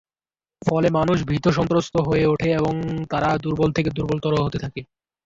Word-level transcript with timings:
ফলে 0.61 0.87
মানুষ 0.97 1.17
ভীতসন্ত্রস্ত 1.29 1.95
হয়ে 2.07 2.25
উঠে 2.25 2.49
এবং 2.59 2.73
তারা 3.11 3.29
দুর্বল 3.43 3.69
থেকে 3.73 3.89
দুর্বলতর 3.89 4.33
হতে 4.45 4.57
থাকে। 4.63 4.81